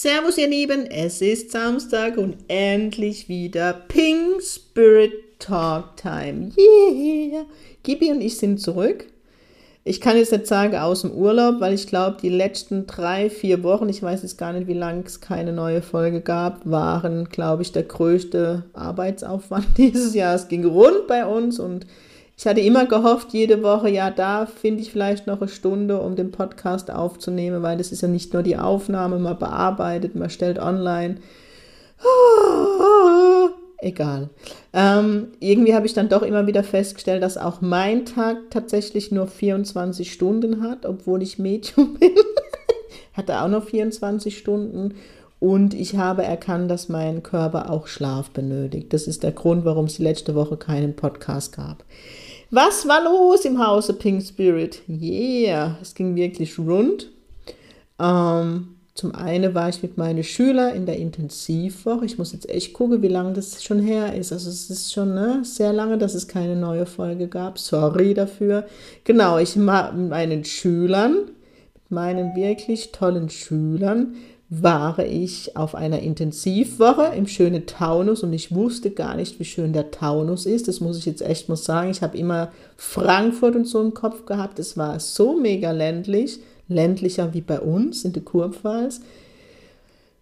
Servus 0.00 0.38
ihr 0.38 0.46
Lieben, 0.46 0.86
es 0.86 1.20
ist 1.20 1.50
Samstag 1.50 2.18
und 2.18 2.36
endlich 2.46 3.28
wieder 3.28 3.72
Pink 3.72 4.40
Spirit 4.40 5.10
Talk 5.40 5.96
Time. 5.96 6.52
Yeah! 6.56 7.46
Gibi 7.82 8.12
und 8.12 8.20
ich 8.20 8.36
sind 8.38 8.60
zurück. 8.60 9.06
Ich 9.82 10.00
kann 10.00 10.16
jetzt 10.16 10.30
nicht 10.30 10.46
sagen 10.46 10.76
aus 10.76 11.00
dem 11.00 11.10
Urlaub, 11.10 11.58
weil 11.58 11.74
ich 11.74 11.88
glaube, 11.88 12.18
die 12.22 12.28
letzten 12.28 12.86
drei, 12.86 13.28
vier 13.28 13.64
Wochen, 13.64 13.88
ich 13.88 14.00
weiß 14.00 14.22
jetzt 14.22 14.38
gar 14.38 14.52
nicht, 14.52 14.68
wie 14.68 14.74
lange 14.74 15.02
es 15.04 15.20
keine 15.20 15.52
neue 15.52 15.82
Folge 15.82 16.20
gab, 16.20 16.64
waren, 16.64 17.28
glaube 17.28 17.62
ich, 17.62 17.72
der 17.72 17.82
größte 17.82 18.66
Arbeitsaufwand 18.74 19.66
dieses 19.78 20.14
Jahr. 20.14 20.36
Es 20.36 20.46
ging 20.46 20.64
rund 20.64 21.08
bei 21.08 21.26
uns 21.26 21.58
und 21.58 21.86
ich 22.38 22.46
hatte 22.46 22.60
immer 22.60 22.86
gehofft, 22.86 23.32
jede 23.32 23.64
Woche, 23.64 23.90
ja, 23.90 24.12
da 24.12 24.46
finde 24.46 24.80
ich 24.80 24.92
vielleicht 24.92 25.26
noch 25.26 25.40
eine 25.40 25.50
Stunde, 25.50 26.00
um 26.00 26.14
den 26.14 26.30
Podcast 26.30 26.88
aufzunehmen, 26.88 27.64
weil 27.64 27.76
das 27.76 27.90
ist 27.90 28.00
ja 28.00 28.06
nicht 28.06 28.32
nur 28.32 28.44
die 28.44 28.56
Aufnahme, 28.56 29.18
man 29.18 29.36
bearbeitet, 29.36 30.14
man 30.14 30.30
stellt 30.30 30.60
online. 30.60 31.16
Egal. 33.80 34.30
Ähm, 34.72 35.28
irgendwie 35.40 35.74
habe 35.74 35.86
ich 35.86 35.94
dann 35.94 36.08
doch 36.08 36.22
immer 36.22 36.46
wieder 36.46 36.62
festgestellt, 36.62 37.24
dass 37.24 37.38
auch 37.38 37.60
mein 37.60 38.06
Tag 38.06 38.36
tatsächlich 38.50 39.10
nur 39.10 39.26
24 39.26 40.12
Stunden 40.12 40.62
hat, 40.62 40.86
obwohl 40.86 41.22
ich 41.24 41.40
Medium 41.40 41.94
bin. 41.98 42.14
Hatte 43.14 43.42
auch 43.42 43.48
noch 43.48 43.64
24 43.64 44.38
Stunden. 44.38 44.94
Und 45.40 45.74
ich 45.74 45.96
habe 45.96 46.22
erkannt, 46.22 46.70
dass 46.70 46.88
mein 46.88 47.24
Körper 47.24 47.70
auch 47.70 47.88
Schlaf 47.88 48.30
benötigt. 48.30 48.92
Das 48.92 49.08
ist 49.08 49.24
der 49.24 49.32
Grund, 49.32 49.64
warum 49.64 49.86
es 49.86 49.96
die 49.96 50.02
letzte 50.04 50.36
Woche 50.36 50.56
keinen 50.56 50.94
Podcast 50.94 51.56
gab. 51.56 51.84
Was 52.50 52.88
war 52.88 53.04
los 53.04 53.44
im 53.44 53.58
Hause 53.58 53.92
Pink 53.92 54.22
Spirit? 54.22 54.80
Yeah, 54.88 55.76
es 55.82 55.94
ging 55.94 56.16
wirklich 56.16 56.58
rund. 56.58 57.10
Ähm, 57.98 58.76
zum 58.94 59.14
einen 59.14 59.54
war 59.54 59.68
ich 59.68 59.82
mit 59.82 59.98
meinen 59.98 60.24
Schülern 60.24 60.74
in 60.74 60.86
der 60.86 60.96
Intensivwoche. 60.96 62.06
Ich 62.06 62.16
muss 62.16 62.32
jetzt 62.32 62.48
echt 62.48 62.72
gucken, 62.72 63.02
wie 63.02 63.08
lange 63.08 63.34
das 63.34 63.62
schon 63.62 63.80
her 63.80 64.14
ist. 64.14 64.32
Also 64.32 64.48
es 64.48 64.70
ist 64.70 64.94
schon 64.94 65.14
ne, 65.14 65.40
sehr 65.44 65.74
lange, 65.74 65.98
dass 65.98 66.14
es 66.14 66.26
keine 66.26 66.56
neue 66.56 66.86
Folge 66.86 67.28
gab. 67.28 67.58
Sorry 67.58 68.14
dafür. 68.14 68.66
Genau, 69.04 69.36
ich 69.36 69.54
mache 69.56 69.94
mit 69.94 70.08
meinen 70.08 70.44
Schülern, 70.46 71.26
mit 71.74 71.90
meinen 71.90 72.34
wirklich 72.34 72.92
tollen 72.92 73.28
Schülern, 73.28 74.14
war 74.50 74.98
ich 75.00 75.56
auf 75.56 75.74
einer 75.74 76.00
Intensivwoche 76.00 77.12
im 77.14 77.26
schönen 77.26 77.66
Taunus 77.66 78.22
und 78.22 78.32
ich 78.32 78.54
wusste 78.54 78.90
gar 78.90 79.14
nicht, 79.14 79.38
wie 79.38 79.44
schön 79.44 79.74
der 79.74 79.90
Taunus 79.90 80.46
ist. 80.46 80.68
Das 80.68 80.80
muss 80.80 80.96
ich 80.96 81.04
jetzt 81.04 81.20
echt 81.20 81.50
mal 81.50 81.56
sagen. 81.56 81.90
Ich 81.90 82.00
habe 82.00 82.16
immer 82.16 82.50
Frankfurt 82.76 83.56
und 83.56 83.66
so 83.66 83.82
im 83.82 83.92
Kopf 83.92 84.24
gehabt. 84.24 84.58
Es 84.58 84.78
war 84.78 85.00
so 85.00 85.38
mega 85.38 85.72
ländlich, 85.72 86.40
ländlicher 86.66 87.34
wie 87.34 87.42
bei 87.42 87.60
uns 87.60 88.06
in 88.06 88.14
der 88.14 88.22
Kurpfalz. 88.22 89.02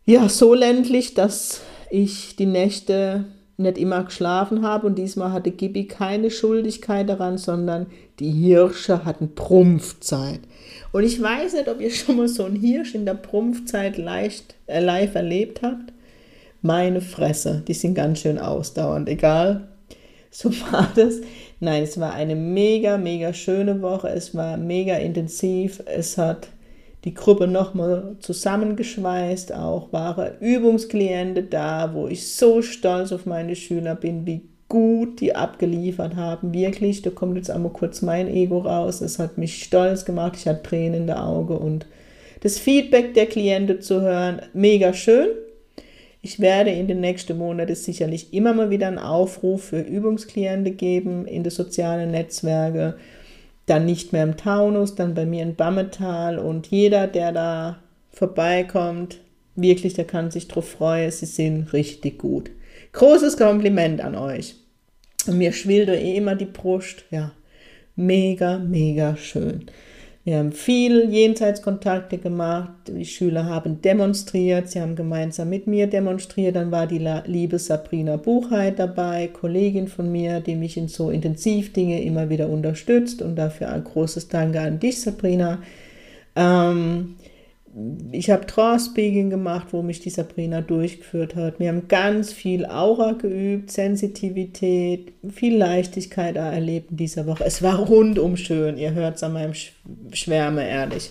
Ja, 0.07 0.29
so 0.29 0.55
ländlich, 0.55 1.15
dass 1.15 1.61
ich 1.91 2.35
die 2.35 2.47
Nächte 2.47 3.27
nicht 3.57 3.79
immer 3.79 4.05
geschlafen 4.05 4.63
habe 4.63 4.87
und 4.87 4.97
diesmal 4.97 5.33
hatte 5.33 5.51
Gibi 5.51 5.87
keine 5.87 6.31
Schuldigkeit 6.31 7.09
daran, 7.09 7.39
sondern 7.39 7.87
die 8.19 8.31
Hirsche 8.31 9.05
hatten 9.05 9.35
Prumpfzeit. 9.35 10.41
Und 10.93 11.05
ich 11.05 11.21
weiß 11.21 11.55
nicht, 11.55 11.69
ob 11.69 11.81
ihr 11.81 11.91
schon 11.91 12.19
mal 12.19 12.29
so 12.29 12.45
einen 12.45 12.57
Hirsch 12.57 12.95
in 12.95 13.07
der 13.07 13.15
Prumpfzeit 13.15 13.97
leicht, 13.97 14.55
äh, 14.67 14.81
live 14.81 15.15
erlebt 15.15 15.63
habt. 15.63 15.93
Meine 16.63 17.01
Fresse, 17.01 17.63
die 17.67 17.75
sind 17.75 17.95
ganz 17.95 18.21
schön 18.21 18.39
ausdauernd, 18.39 19.09
egal. 19.09 19.69
So 20.31 20.51
war 20.73 20.91
das. 20.95 21.21
Nein, 21.61 21.83
es 21.83 21.99
war 21.99 22.13
eine 22.13 22.37
mega, 22.37 22.99
mega 22.99 23.33
schöne 23.33 23.81
Woche. 23.81 24.09
Es 24.09 24.35
war 24.35 24.59
mega 24.59 24.97
intensiv. 24.97 25.83
Es 25.87 26.19
hat 26.19 26.49
die 27.07 27.15
Gruppe 27.15 27.47
nochmal 27.47 28.17
zusammengeschweißt. 28.19 29.55
Auch 29.55 29.93
waren 29.93 30.33
Übungsklienten 30.41 31.49
da, 31.49 31.95
wo 31.95 32.09
ich 32.09 32.33
so 32.33 32.61
stolz 32.63 33.13
auf 33.13 33.25
meine 33.27 33.55
Schüler 33.55 33.95
bin, 33.95 34.27
wie 34.27 34.43
gut 34.69 35.21
die 35.21 35.35
abgeliefert 35.35 36.17
haben. 36.17 36.53
Wirklich, 36.53 37.03
da 37.03 37.11
kommt 37.11 37.37
jetzt 37.37 37.51
einmal 37.51 37.73
kurz 37.73 38.03
mein 38.03 38.27
Ego 38.27 38.59
raus. 38.59 39.01
Es 39.01 39.21
hat 39.21 39.39
mich 39.39 39.63
stolz 39.63 40.05
gemacht. 40.05 40.35
Ich 40.37 40.49
hatte 40.49 40.65
Tränen 40.65 41.03
in 41.03 41.07
der 41.07 41.25
Auge 41.25 41.57
und 41.57 41.87
das 42.41 42.59
Feedback 42.59 43.15
der 43.15 43.27
Klienten 43.27 43.81
zu 43.81 44.01
hören, 44.01 44.43
mega 44.53 44.93
schön. 44.93 45.29
Ich 46.23 46.41
werde 46.41 46.71
in 46.71 46.89
den 46.89 47.01
nächsten 47.01 47.39
Monaten 47.39 47.77
sicherlich 47.77 48.35
immer 48.35 48.53
mal 48.53 48.69
wieder 48.69 48.89
einen 48.89 48.99
Aufruf 48.99 49.67
für 49.67 49.81
Übungsklienten 49.81 50.77
geben 50.77 51.25
in 51.25 51.45
den 51.45 51.53
sozialen 51.53 52.11
Netzwerken. 52.11 52.95
Dann 53.67 53.85
nicht 53.85 54.13
mehr 54.13 54.23
im 54.23 54.37
Taunus, 54.37 54.95
dann 54.95 55.15
bei 55.15 55.27
mir 55.27 55.43
in 55.43 55.57
Bammetal 55.57 56.39
und 56.39 56.69
jeder, 56.69 57.07
der 57.07 57.33
da 57.33 57.79
vorbeikommt, 58.11 59.19
wirklich, 59.57 59.95
der 59.95 60.07
kann 60.07 60.31
sich 60.31 60.49
drauf 60.49 60.71
freuen. 60.71 61.11
Sie 61.11 61.27
sind 61.27 61.73
richtig 61.73 62.19
gut. 62.19 62.51
Großes 62.93 63.37
Kompliment 63.37 64.01
an 64.01 64.15
euch. 64.15 64.57
Und 65.27 65.39
mir 65.39 65.53
schwillt 65.53 65.89
eh 65.89 66.17
immer 66.17 66.37
die 66.37 66.47
Brust. 66.47 67.05
Ja, 67.11 67.33
mega, 67.97 68.59
mega 68.59 69.17
schön. 69.17 69.67
Wir 70.27 70.39
haben 70.39 70.51
viel 70.51 71.09
Jenseitskontakte 71.09 72.19
gemacht. 72.19 72.73
Die 72.89 73.05
Schüler 73.05 73.45
haben 73.45 73.81
demonstriert. 73.81 74.69
Sie 74.69 74.81
haben 74.81 74.97
gemeinsam 74.97 75.49
mit 75.49 75.69
mir 75.69 75.87
demonstriert. 75.87 76.57
Dann 76.57 76.73
war 76.73 76.89
die 76.89 76.99
liebe 77.27 77.61
Sabrina 77.61 78.17
Buchheit 78.17 78.81
dabei, 78.81 79.29
Kollegin 79.29 79.87
von 79.87 80.11
mir, 80.11 80.41
die 80.41 80.57
mich 80.57 80.77
in 80.77 80.89
so 80.89 81.11
Intensivdinge 81.11 82.03
immer 82.03 82.29
wieder 82.29 82.49
unterstützt. 82.49 83.23
Und 83.23 83.37
dafür 83.37 83.69
ein 83.69 83.85
großes 83.85 84.27
Danke 84.27 84.61
an 84.63 84.81
dich, 84.81 85.01
Sabrina. 85.01 85.61
Ähm, 86.35 87.15
ich 88.11 88.31
habe 88.31 88.47
Trance-Speaking 88.47 89.29
gemacht, 89.29 89.69
wo 89.73 89.83
mich 89.83 90.01
die 90.01 90.09
Sabrina 90.11 90.63
durchgeführt 90.63 91.37
hat. 91.37 91.59
Wir 91.59 91.69
haben 91.69 91.89
ganz 91.89 92.33
viel 92.33 92.65
Aura 92.65 93.13
geübt, 93.13 93.71
Sensitivität, 93.71 95.13
viel 95.29 95.59
Leichtigkeit 95.59 96.37
erlebt 96.37 96.93
in 96.93 96.97
dieser 96.97 97.27
Woche. 97.27 97.45
Es 97.45 97.63
war 97.63 97.79
rundum 97.79 98.39
schön. 98.39 98.79
Ihr 98.79 98.95
hört 98.95 99.17
es 99.17 99.23
an 99.23 99.35
meinem 99.35 99.53
Schwärme, 100.13 100.67
ehrlich. 100.67 101.11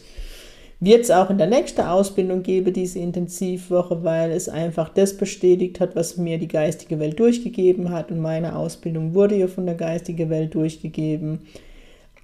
Wird 0.79 1.01
es 1.01 1.11
auch 1.11 1.29
in 1.29 1.37
der 1.37 1.47
nächsten 1.47 1.81
Ausbildung 1.81 2.41
geben, 2.41 2.73
diese 2.73 2.99
Intensivwoche, 2.99 4.03
weil 4.03 4.31
es 4.31 4.49
einfach 4.49 4.89
das 4.89 5.15
bestätigt 5.15 5.79
hat, 5.79 5.95
was 5.95 6.17
mir 6.17 6.39
die 6.39 6.47
geistige 6.47 6.99
Welt 6.99 7.19
durchgegeben 7.19 7.91
hat. 7.91 8.09
Und 8.09 8.19
meine 8.19 8.55
Ausbildung 8.55 9.13
wurde 9.13 9.35
ja 9.35 9.47
von 9.47 9.67
der 9.67 9.75
geistigen 9.75 10.31
Welt 10.31 10.55
durchgegeben. 10.55 11.41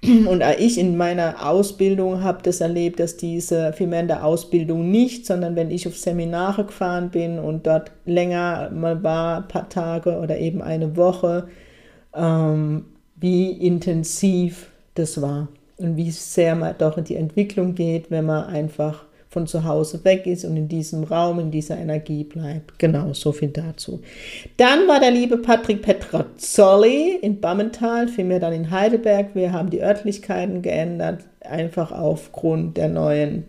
Und 0.26 0.42
ich 0.58 0.78
in 0.78 0.96
meiner 0.96 1.48
Ausbildung 1.48 2.22
habe 2.22 2.42
das 2.42 2.60
erlebt, 2.60 2.98
dass 2.98 3.16
diese, 3.16 3.72
vielmehr 3.72 4.00
in 4.00 4.08
der 4.08 4.24
Ausbildung 4.24 4.90
nicht, 4.90 5.26
sondern 5.26 5.54
wenn 5.54 5.70
ich 5.70 5.86
auf 5.86 5.96
Seminare 5.96 6.64
gefahren 6.64 7.10
bin 7.10 7.38
und 7.38 7.66
dort 7.66 7.92
länger 8.04 8.70
mal 8.70 9.02
war, 9.04 9.38
ein 9.38 9.48
paar 9.48 9.68
Tage 9.68 10.18
oder 10.18 10.38
eben 10.38 10.60
eine 10.60 10.96
Woche, 10.96 11.48
ähm, 12.14 12.86
wie 13.16 13.52
intensiv 13.52 14.70
das 14.94 15.22
war 15.22 15.46
und 15.76 15.96
wie 15.96 16.10
sehr 16.10 16.56
man 16.56 16.74
doch 16.76 16.98
in 16.98 17.04
die 17.04 17.16
Entwicklung 17.16 17.76
geht, 17.76 18.10
wenn 18.10 18.26
man 18.26 18.46
einfach 18.46 19.04
von 19.32 19.46
zu 19.46 19.64
Hause 19.64 20.04
weg 20.04 20.26
ist 20.26 20.44
und 20.44 20.58
in 20.58 20.68
diesem 20.68 21.04
Raum, 21.04 21.40
in 21.40 21.50
dieser 21.50 21.78
Energie 21.78 22.22
bleibt. 22.22 22.78
Genau, 22.78 23.14
so 23.14 23.32
viel 23.32 23.48
dazu. 23.48 24.02
Dann 24.58 24.86
war 24.86 25.00
der 25.00 25.10
liebe 25.10 25.38
Patrick 25.38 25.80
Petrazzoli 25.80 27.16
in 27.22 27.40
Bammental, 27.40 28.08
vielmehr 28.08 28.40
dann 28.40 28.52
in 28.52 28.70
Heidelberg. 28.70 29.34
Wir 29.34 29.52
haben 29.52 29.70
die 29.70 29.82
Örtlichkeiten 29.82 30.60
geändert, 30.60 31.24
einfach 31.40 31.92
aufgrund 31.92 32.76
der 32.76 32.88
neuen 32.88 33.44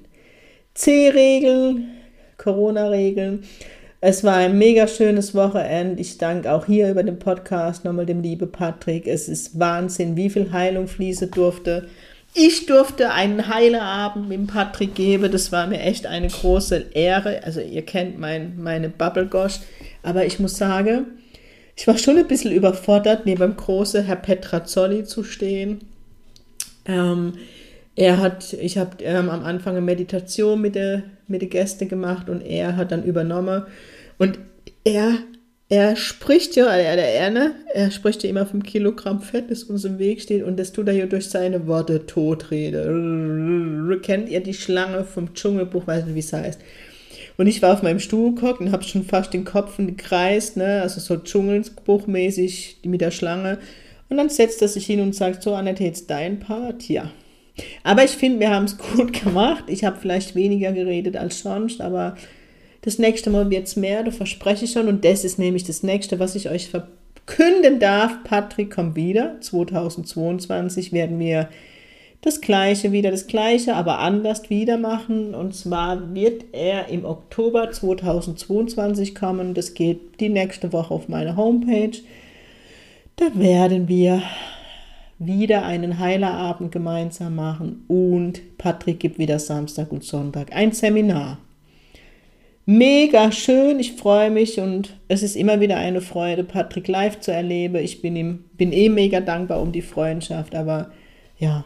C-Regeln, 0.73 1.89
Corona-Regeln. 2.37 3.43
Es 3.99 4.23
war 4.23 4.37
ein 4.37 4.57
mega 4.57 4.87
schönes 4.87 5.35
Wochenende. 5.35 6.01
Ich 6.01 6.17
danke 6.17 6.53
auch 6.53 6.65
hier 6.65 6.91
über 6.91 7.03
den 7.03 7.19
Podcast 7.19 7.83
nochmal 7.83 8.05
dem 8.05 8.21
liebe 8.21 8.47
Patrick. 8.47 9.05
Es 9.05 9.27
ist 9.27 9.59
Wahnsinn, 9.59 10.15
wie 10.15 10.29
viel 10.29 10.53
Heilung 10.53 10.87
fließen 10.87 11.29
durfte. 11.31 11.89
Ich 12.35 12.65
durfte 12.65 13.11
einen 13.11 13.47
Heileabend 13.47 14.27
mit 14.27 14.47
Patrick 14.47 14.95
geben. 14.95 15.31
Das 15.31 15.51
war 15.51 15.67
mir 15.67 15.79
echt 15.81 16.07
eine 16.07 16.27
große 16.27 16.87
Ehre. 16.93 17.43
Also 17.43 17.61
ihr 17.61 17.83
kennt 17.83 18.19
mein, 18.19 18.61
meine 18.61 18.89
Bubble 18.89 19.27
Gosh. 19.27 19.59
Aber 20.01 20.25
ich 20.25 20.39
muss 20.39 20.57
sagen, 20.57 21.05
ich 21.75 21.87
war 21.87 21.97
schon 21.97 22.17
ein 22.17 22.27
bisschen 22.27 22.51
überfordert, 22.51 23.25
neben 23.25 23.41
dem 23.41 23.55
großen 23.55 24.03
Herr 24.03 24.15
Petrazzoli 24.15 25.03
zu 25.03 25.23
stehen. 25.23 25.79
Ähm, 26.85 27.33
er 27.95 28.17
hat, 28.17 28.53
ich 28.53 28.77
habe 28.77 29.03
ähm, 29.03 29.29
am 29.29 29.43
Anfang 29.43 29.75
eine 29.75 29.85
Meditation 29.85 30.59
mit 30.59 30.75
den 30.75 31.03
mit 31.27 31.41
der 31.41 31.49
Gästen 31.49 31.87
gemacht 31.87 32.29
und 32.29 32.41
er 32.41 32.75
hat 32.75 32.91
dann 32.91 33.03
übernommen. 33.03 33.63
Und 34.17 34.39
er 34.83 35.19
er 35.73 35.95
spricht 35.95 36.55
ja, 36.55 36.67
er, 36.67 36.97
er, 36.99 37.31
ne, 37.31 37.55
er 37.73 37.89
spricht 37.89 38.21
ja 38.21 38.29
immer 38.29 38.45
vom 38.45 38.61
Kilogramm 38.61 39.21
Fett, 39.21 39.49
das 39.49 39.63
uns 39.63 39.83
im 39.85 39.97
Weg 39.97 40.21
steht 40.21 40.43
und 40.43 40.59
das 40.59 40.71
tut 40.71 40.87
er 40.87 40.93
ja 40.93 41.07
durch 41.07 41.27
seine 41.27 41.65
Worte 41.65 42.05
Totrede. 42.05 43.99
Kennt 44.03 44.29
ihr 44.29 44.41
die 44.41 44.53
Schlange 44.53 45.03
vom 45.03 45.33
Dschungelbuch, 45.33 45.87
weiß 45.87 46.05
nicht, 46.05 46.13
wie 46.13 46.19
es 46.19 46.31
heißt. 46.31 46.59
Und 47.37 47.47
ich 47.47 47.63
war 47.63 47.73
auf 47.73 47.81
meinem 47.81 47.99
Stuhl 47.99 48.35
geguckt 48.35 48.61
und 48.61 48.71
habe 48.71 48.83
schon 48.83 49.03
fast 49.03 49.33
den 49.33 49.45
Kopf 49.45 49.77
gekreist, 49.77 50.57
ne, 50.57 50.83
also 50.83 50.99
so 50.99 51.17
Dschungelbuchmäßig 51.17 52.81
mit 52.83 53.01
der 53.01 53.09
Schlange. 53.09 53.57
Und 54.09 54.17
dann 54.17 54.29
setzt 54.29 54.61
er 54.61 54.67
sich 54.67 54.85
hin 54.85 55.01
und 55.01 55.15
sagt, 55.15 55.41
so 55.41 55.55
Annette, 55.55 55.83
jetzt 55.83 56.11
dein 56.11 56.39
Part, 56.39 56.87
ja. 56.87 57.09
Aber 57.83 58.03
ich 58.03 58.11
finde, 58.11 58.41
wir 58.41 58.51
haben 58.51 58.65
es 58.65 58.77
gut 58.77 59.13
gemacht. 59.23 59.63
Ich 59.69 59.83
habe 59.83 59.97
vielleicht 59.99 60.35
weniger 60.35 60.71
geredet 60.71 61.17
als 61.17 61.39
sonst, 61.39 61.81
aber 61.81 62.15
das 62.83 62.99
nächste 62.99 63.29
Mal 63.29 63.49
wird 63.49 63.67
es 63.67 63.77
mehr, 63.77 64.03
das 64.03 64.17
verspreche 64.17 64.65
ich 64.65 64.71
schon. 64.71 64.89
Und 64.89 65.05
das 65.05 65.23
ist 65.23 65.39
nämlich 65.39 65.63
das 65.63 65.83
nächste, 65.83 66.19
was 66.19 66.35
ich 66.35 66.49
euch 66.49 66.69
verkünden 66.69 67.79
darf. 67.79 68.23
Patrick 68.25 68.71
kommt 68.71 68.95
wieder. 68.97 69.39
2022 69.39 70.91
werden 70.91 71.17
wir 71.17 71.47
das 72.21 72.41
Gleiche, 72.41 72.91
wieder 72.91 73.09
das 73.09 73.27
Gleiche, 73.27 73.75
aber 73.75 73.99
anders 73.99 74.49
wieder 74.49 74.77
machen. 74.77 75.33
Und 75.33 75.55
zwar 75.55 76.13
wird 76.13 76.43
er 76.51 76.89
im 76.89 77.05
Oktober 77.05 77.71
2022 77.71 79.15
kommen. 79.15 79.53
Das 79.53 79.73
geht 79.73 80.19
die 80.19 80.29
nächste 80.29 80.73
Woche 80.73 80.93
auf 80.93 81.07
meine 81.07 81.37
Homepage. 81.37 81.97
Da 83.15 83.27
werden 83.35 83.87
wir 83.87 84.23
wieder 85.19 85.63
einen 85.63 85.99
Heilerabend 85.99 86.73
gemeinsam 86.73 87.35
machen 87.35 87.85
und 87.87 88.57
Patrick 88.57 88.99
gibt 88.99 89.19
wieder 89.19 89.39
Samstag 89.39 89.91
und 89.93 90.03
Sonntag 90.03 90.53
ein 90.53 90.73
Seminar 90.73 91.37
mega 92.65 93.31
schön. 93.31 93.79
Ich 93.79 93.93
freue 93.93 94.31
mich 94.31 94.59
und 94.59 94.95
es 95.07 95.23
ist 95.23 95.35
immer 95.35 95.59
wieder 95.59 95.77
eine 95.77 96.01
Freude, 96.01 96.43
Patrick 96.43 96.87
live 96.87 97.19
zu 97.19 97.31
erleben. 97.31 97.75
Ich 97.77 98.01
bin 98.01 98.15
ihm, 98.15 98.45
bin 98.53 98.71
eh 98.71 98.89
mega 98.89 99.19
dankbar 99.19 99.61
um 99.61 99.71
die 99.71 99.81
Freundschaft, 99.81 100.55
aber 100.55 100.91
ja, 101.37 101.65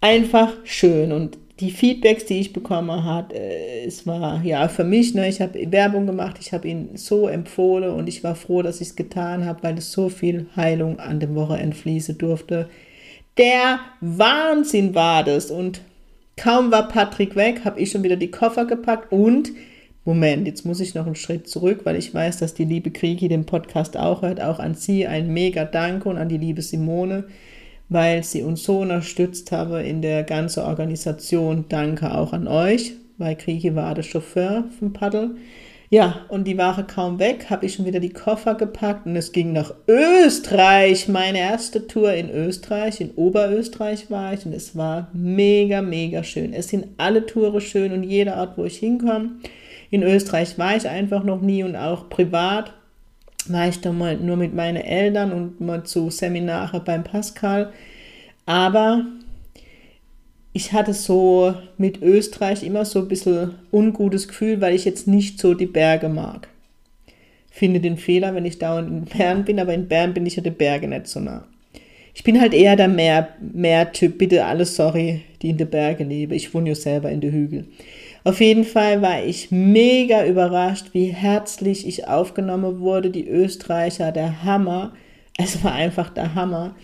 einfach 0.00 0.52
schön 0.64 1.12
und 1.12 1.38
die 1.60 1.70
Feedbacks, 1.70 2.24
die 2.24 2.40
ich 2.40 2.52
bekommen 2.52 3.04
habe, 3.04 3.34
äh, 3.36 3.84
es 3.84 4.06
war 4.06 4.42
ja 4.42 4.66
für 4.68 4.82
mich, 4.84 5.14
ne, 5.14 5.28
ich 5.28 5.40
habe 5.40 5.70
Werbung 5.70 6.06
gemacht, 6.06 6.38
ich 6.40 6.52
habe 6.52 6.66
ihn 6.66 6.90
so 6.94 7.28
empfohlen 7.28 7.90
und 7.90 8.08
ich 8.08 8.24
war 8.24 8.34
froh, 8.34 8.62
dass 8.62 8.80
ich 8.80 8.88
es 8.88 8.96
getan 8.96 9.44
habe, 9.44 9.62
weil 9.62 9.78
es 9.78 9.92
so 9.92 10.08
viel 10.08 10.46
Heilung 10.56 10.98
an 10.98 11.20
dem 11.20 11.36
Wochenende 11.36 11.76
fließen 11.76 12.18
durfte. 12.18 12.68
Der 13.38 13.78
Wahnsinn 14.00 14.94
war 14.94 15.22
das 15.22 15.50
und 15.50 15.82
kaum 16.36 16.72
war 16.72 16.88
Patrick 16.88 17.36
weg, 17.36 17.60
habe 17.64 17.80
ich 17.80 17.92
schon 17.92 18.02
wieder 18.02 18.16
die 18.16 18.30
Koffer 18.30 18.64
gepackt 18.64 19.12
und 19.12 19.52
Moment, 20.04 20.48
jetzt 20.48 20.66
muss 20.66 20.80
ich 20.80 20.94
noch 20.94 21.06
einen 21.06 21.14
Schritt 21.14 21.48
zurück, 21.48 21.82
weil 21.84 21.94
ich 21.96 22.12
weiß, 22.12 22.38
dass 22.38 22.54
die 22.54 22.64
liebe 22.64 22.90
Krigi 22.90 23.28
den 23.28 23.46
Podcast 23.46 23.96
auch 23.96 24.22
hört. 24.22 24.40
Auch 24.40 24.58
an 24.58 24.74
sie 24.74 25.06
ein 25.06 25.32
mega 25.32 25.64
Dank 25.64 26.06
und 26.06 26.16
an 26.16 26.28
die 26.28 26.38
liebe 26.38 26.60
Simone, 26.60 27.24
weil 27.88 28.24
sie 28.24 28.42
uns 28.42 28.64
so 28.64 28.80
unterstützt 28.80 29.52
habe 29.52 29.82
in 29.82 30.02
der 30.02 30.24
ganzen 30.24 30.64
Organisation. 30.64 31.66
Danke 31.68 32.12
auch 32.14 32.32
an 32.32 32.48
euch, 32.48 32.94
weil 33.18 33.36
Krigi 33.36 33.76
war 33.76 33.94
der 33.94 34.02
Chauffeur 34.02 34.64
vom 34.76 34.92
Paddel. 34.92 35.36
Ja, 35.88 36.24
und 36.30 36.48
die 36.48 36.56
Ware 36.58 36.84
kaum 36.84 37.18
weg, 37.18 37.50
habe 37.50 37.66
ich 37.66 37.74
schon 37.74 37.84
wieder 37.84 38.00
die 38.00 38.14
Koffer 38.14 38.54
gepackt 38.54 39.06
und 39.06 39.14
es 39.14 39.30
ging 39.30 39.52
nach 39.52 39.74
Österreich. 39.86 41.06
Meine 41.06 41.38
erste 41.38 41.86
Tour 41.86 42.12
in 42.14 42.30
Österreich, 42.30 43.00
in 43.00 43.10
Oberösterreich 43.10 44.10
war 44.10 44.32
ich 44.32 44.46
und 44.46 44.54
es 44.54 44.74
war 44.74 45.10
mega, 45.12 45.82
mega 45.82 46.24
schön. 46.24 46.54
Es 46.54 46.68
sind 46.68 46.86
alle 46.96 47.26
Touren 47.26 47.60
schön 47.60 47.92
und 47.92 48.02
jeder 48.04 48.38
Ort, 48.38 48.56
wo 48.56 48.64
ich 48.64 48.78
hinkomme. 48.78 49.32
In 49.92 50.02
Österreich 50.02 50.58
war 50.58 50.74
ich 50.74 50.88
einfach 50.88 51.22
noch 51.22 51.42
nie 51.42 51.62
und 51.62 51.76
auch 51.76 52.08
privat 52.08 52.72
war 53.46 53.68
ich 53.68 53.82
da 53.82 53.92
mal 53.92 54.16
nur 54.16 54.38
mit 54.38 54.54
meinen 54.54 54.82
Eltern 54.82 55.32
und 55.32 55.60
mal 55.60 55.84
zu 55.84 56.08
Seminare 56.08 56.80
beim 56.80 57.04
Pascal. 57.04 57.74
Aber 58.46 59.04
ich 60.54 60.72
hatte 60.72 60.94
so 60.94 61.54
mit 61.76 62.00
Österreich 62.00 62.62
immer 62.62 62.86
so 62.86 63.00
ein 63.00 63.08
bisschen 63.08 63.56
ungutes 63.70 64.28
Gefühl, 64.28 64.62
weil 64.62 64.74
ich 64.74 64.86
jetzt 64.86 65.08
nicht 65.08 65.38
so 65.38 65.52
die 65.52 65.66
Berge 65.66 66.08
mag. 66.08 66.48
Finde 67.50 67.78
den 67.80 67.98
Fehler, 67.98 68.34
wenn 68.34 68.46
ich 68.46 68.58
dauernd 68.58 68.88
in 68.88 69.04
Bern 69.04 69.44
bin, 69.44 69.60
aber 69.60 69.74
in 69.74 69.88
Bern 69.88 70.14
bin 70.14 70.24
ich 70.24 70.36
ja 70.36 70.42
die 70.42 70.48
Berge 70.48 70.88
nicht 70.88 71.06
so 71.06 71.20
nah. 71.20 71.46
Ich 72.14 72.24
bin 72.24 72.40
halt 72.40 72.54
eher 72.54 72.76
der 72.76 72.88
Meer, 72.88 73.28
Meertyp, 73.40 74.16
bitte 74.16 74.46
alles 74.46 74.74
sorry, 74.74 75.20
die 75.42 75.50
in 75.50 75.58
den 75.58 75.68
Bergen 75.68 76.08
leben. 76.08 76.32
Ich 76.32 76.54
wohne 76.54 76.70
ja 76.70 76.74
selber 76.74 77.10
in 77.10 77.20
den 77.20 77.32
Hügeln. 77.32 77.66
Auf 78.24 78.40
jeden 78.40 78.64
Fall 78.64 79.02
war 79.02 79.24
ich 79.24 79.50
mega 79.50 80.24
überrascht, 80.24 80.90
wie 80.92 81.06
herzlich 81.06 81.86
ich 81.86 82.06
aufgenommen 82.06 82.78
wurde. 82.80 83.10
Die 83.10 83.28
Österreicher, 83.28 84.12
der 84.12 84.44
Hammer. 84.44 84.92
Es 85.36 85.64
war 85.64 85.72
einfach 85.72 86.10
der 86.10 86.34
Hammer. 86.34 86.76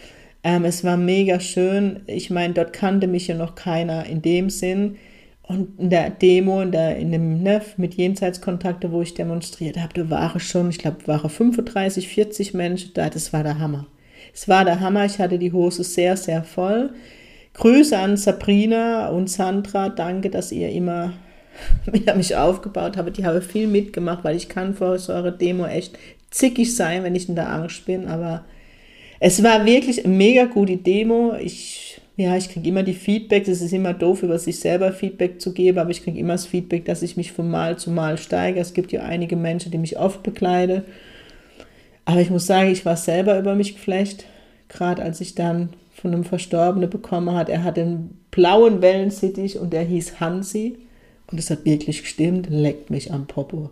Ähm, 0.42 0.64
es 0.64 0.82
war 0.82 0.96
mega 0.96 1.38
schön. 1.38 2.00
Ich 2.06 2.30
meine, 2.30 2.54
dort 2.54 2.72
kannte 2.72 3.06
mich 3.06 3.28
ja 3.28 3.36
noch 3.36 3.54
keiner 3.54 4.06
in 4.06 4.20
dem 4.20 4.50
Sinn. 4.50 4.96
Und 5.42 5.78
in 5.78 5.90
der 5.90 6.10
Demo, 6.10 6.60
in, 6.60 6.72
der, 6.72 6.96
in 6.96 7.12
dem 7.12 7.42
NEF 7.42 7.78
mit 7.78 7.94
Jenseitskontakte, 7.94 8.92
wo 8.92 9.00
ich 9.00 9.14
demonstriert 9.14 9.78
habe, 9.78 9.94
da 9.94 10.10
waren 10.10 10.40
schon, 10.40 10.68
ich 10.70 10.78
glaube, 10.78 11.06
waren 11.06 11.30
35, 11.30 12.08
40 12.08 12.52
Menschen 12.52 12.90
da. 12.94 13.08
Das 13.08 13.32
war 13.32 13.44
der 13.44 13.58
Hammer. 13.60 13.86
Es 14.34 14.48
war 14.48 14.64
der 14.64 14.80
Hammer. 14.80 15.04
Ich 15.04 15.18
hatte 15.20 15.38
die 15.38 15.52
Hose 15.52 15.84
sehr, 15.84 16.16
sehr 16.16 16.42
voll. 16.42 16.90
Grüße 17.54 17.96
an 17.96 18.16
Sabrina 18.16 19.08
und 19.08 19.30
Sandra. 19.30 19.88
Danke, 19.88 20.30
dass 20.30 20.52
ihr 20.52 20.70
immer 20.70 21.12
wieder 21.92 22.14
mich 22.14 22.36
aufgebaut 22.36 22.96
habe. 22.96 23.10
Die 23.10 23.24
habe 23.24 23.42
viel 23.42 23.66
mitgemacht, 23.66 24.24
weil 24.24 24.36
ich 24.36 24.48
kann 24.48 24.74
vor 24.74 24.98
so 24.98 25.12
einer 25.12 25.30
Demo 25.30 25.66
echt 25.66 25.98
zickig 26.30 26.74
sein, 26.74 27.04
wenn 27.04 27.14
ich 27.14 27.28
in 27.28 27.34
der 27.34 27.50
Angst 27.50 27.86
bin. 27.86 28.06
Aber 28.06 28.44
es 29.20 29.42
war 29.42 29.64
wirklich 29.64 30.04
eine 30.04 30.14
mega 30.14 30.44
gute 30.44 30.76
Demo. 30.76 31.34
Ich, 31.40 32.00
ja, 32.16 32.36
ich 32.36 32.48
kriege 32.50 32.68
immer 32.68 32.82
die 32.82 32.94
Feedback. 32.94 33.48
Es 33.48 33.60
ist 33.60 33.72
immer 33.72 33.94
doof, 33.94 34.22
über 34.22 34.38
sich 34.38 34.60
selber 34.60 34.92
Feedback 34.92 35.40
zu 35.40 35.52
geben, 35.52 35.78
aber 35.78 35.90
ich 35.90 36.02
kriege 36.02 36.18
immer 36.18 36.34
das 36.34 36.46
Feedback, 36.46 36.84
dass 36.84 37.02
ich 37.02 37.16
mich 37.16 37.32
von 37.32 37.50
Mal 37.50 37.78
zu 37.78 37.90
Mal 37.90 38.18
steige. 38.18 38.60
Es 38.60 38.74
gibt 38.74 38.92
ja 38.92 39.02
einige 39.02 39.36
Menschen, 39.36 39.72
die 39.72 39.78
mich 39.78 39.98
oft 39.98 40.22
bekleiden. 40.22 40.82
Aber 42.04 42.20
ich 42.20 42.30
muss 42.30 42.46
sagen, 42.46 42.70
ich 42.70 42.86
war 42.86 42.96
selber 42.96 43.38
über 43.38 43.54
mich 43.54 43.74
geflecht, 43.74 44.24
gerade 44.68 45.02
als 45.02 45.20
ich 45.20 45.34
dann 45.34 45.70
von 45.92 46.14
einem 46.14 46.24
Verstorbenen 46.24 46.88
bekommen 46.88 47.34
hat. 47.34 47.48
Er 47.48 47.64
hat 47.64 47.78
einen 47.78 48.18
blauen 48.30 48.80
Wellensittich 48.80 49.58
und 49.58 49.72
der 49.72 49.82
hieß 49.82 50.20
Hansi. 50.20 50.78
Und 51.30 51.38
es 51.38 51.50
hat 51.50 51.64
wirklich 51.64 52.02
gestimmt, 52.02 52.48
leckt 52.48 52.90
mich 52.90 53.12
am 53.12 53.26
Popo. 53.26 53.70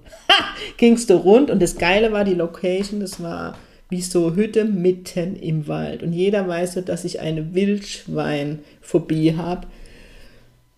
Gingst 0.77 1.11
du 1.11 1.15
rund 1.15 1.51
und 1.51 1.63
das 1.63 1.77
Geile 1.77 2.13
war 2.13 2.25
die 2.25 2.35
Location, 2.35 3.01
das 3.01 3.23
war 3.23 3.57
wie 3.89 4.03
so 4.03 4.35
Hütte 4.35 4.65
mitten 4.65 5.37
im 5.37 5.69
Wald. 5.69 6.03
Und 6.03 6.13
jeder 6.13 6.47
weiß 6.49 6.75
ja, 6.75 6.83
dass 6.83 7.05
ich 7.05 7.21
eine 7.21 7.55
Wildschweinphobie 7.55 9.37
habe. 9.37 9.67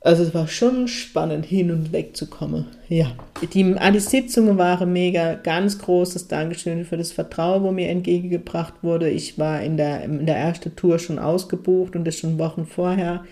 Also 0.00 0.22
es 0.22 0.32
war 0.32 0.46
schon 0.46 0.86
spannend, 0.86 1.44
hin 1.44 1.72
und 1.72 1.92
weg 1.92 2.16
zu 2.16 2.26
kommen. 2.26 2.66
Ja, 2.88 3.16
die, 3.42 3.64
die 3.64 3.98
Sitzungen 3.98 4.56
waren 4.56 4.92
mega. 4.92 5.34
Ganz 5.34 5.78
großes 5.78 6.28
Dankeschön 6.28 6.84
für 6.84 6.96
das 6.96 7.10
Vertrauen, 7.10 7.64
wo 7.64 7.72
mir 7.72 7.88
entgegengebracht 7.88 8.74
wurde. 8.82 9.10
Ich 9.10 9.38
war 9.38 9.60
in 9.62 9.76
der, 9.76 10.04
in 10.04 10.26
der 10.26 10.36
ersten 10.36 10.76
Tour 10.76 11.00
schon 11.00 11.18
ausgebucht 11.18 11.96
und 11.96 12.04
das 12.04 12.16
schon 12.18 12.38
Wochen 12.38 12.64
vorher. 12.66 13.24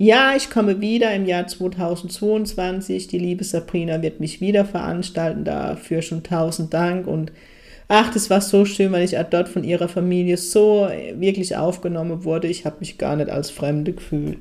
Ja, 0.00 0.36
ich 0.36 0.48
komme 0.48 0.80
wieder 0.80 1.12
im 1.12 1.26
Jahr 1.26 1.48
2022. 1.48 3.08
Die 3.08 3.18
liebe 3.18 3.42
Sabrina 3.42 4.00
wird 4.00 4.20
mich 4.20 4.40
wieder 4.40 4.64
veranstalten. 4.64 5.42
Dafür 5.42 6.02
schon 6.02 6.22
tausend 6.22 6.72
Dank. 6.72 7.08
Und 7.08 7.32
ach, 7.88 8.12
das 8.14 8.30
war 8.30 8.40
so 8.40 8.64
schön, 8.64 8.92
weil 8.92 9.02
ich 9.02 9.16
dort 9.30 9.48
von 9.48 9.64
ihrer 9.64 9.88
Familie 9.88 10.36
so 10.36 10.88
wirklich 11.14 11.56
aufgenommen 11.56 12.22
wurde. 12.22 12.46
Ich 12.46 12.64
habe 12.64 12.76
mich 12.78 12.96
gar 12.96 13.16
nicht 13.16 13.28
als 13.28 13.50
Fremde 13.50 13.92
gefühlt. 13.92 14.38